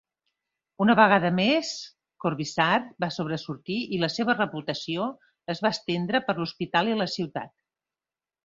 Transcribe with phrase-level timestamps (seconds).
[0.85, 1.73] Una vegada més,
[2.25, 5.07] Corvisart va sobresortir i la seva reputació
[5.55, 7.55] es va estendre per l'hospital i la ciutat.